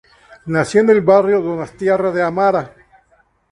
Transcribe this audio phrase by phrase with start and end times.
[0.47, 2.73] Nació en el barrio donostiarra de Amara.